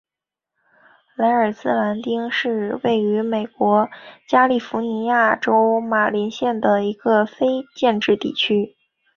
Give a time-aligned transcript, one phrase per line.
[1.13, 3.87] 莱尔兹兰丁是位于美国
[4.27, 8.75] 加利福尼亚州马林县的一个非建制地区。